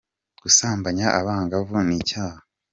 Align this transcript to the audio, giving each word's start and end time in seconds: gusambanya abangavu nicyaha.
gusambanya 0.41 1.07
abangavu 1.19 1.77
nicyaha. 1.87 2.39